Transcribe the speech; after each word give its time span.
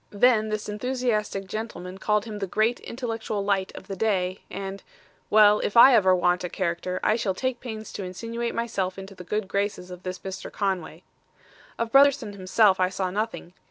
Then 0.09 0.49
this 0.49 0.67
enthusiastic 0.67 1.45
gentleman 1.45 1.99
called 1.99 2.25
him 2.25 2.39
the 2.39 2.47
great 2.47 2.79
intellectual 2.79 3.45
light 3.45 3.71
of 3.75 3.85
the 3.85 3.95
day, 3.95 4.39
and 4.49 4.81
well, 5.29 5.59
if 5.59 5.77
ever 5.77 6.09
I 6.09 6.13
want 6.15 6.43
a 6.43 6.49
character 6.49 6.99
I 7.03 7.15
shall 7.15 7.35
take 7.35 7.59
pains 7.59 7.93
to 7.93 8.03
insinuate 8.03 8.55
myself 8.55 8.97
into 8.97 9.13
the 9.13 9.23
good 9.23 9.47
graces 9.47 9.91
of 9.91 10.01
this 10.01 10.17
Mr. 10.17 10.51
Conway. 10.51 11.03
"Of 11.77 11.91
Brotherson 11.91 12.33
himself 12.33 12.79
I 12.79 12.89
saw 12.89 13.11
nothing. 13.11 13.53